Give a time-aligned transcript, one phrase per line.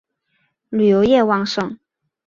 [0.69, 1.77] 旅游业兴盛。